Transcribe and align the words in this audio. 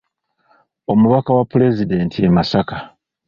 Omubaka 0.91 1.29
wa 1.37 1.43
Pulezidenti 1.51 2.17
e 2.27 2.29
Masaka. 2.35 2.77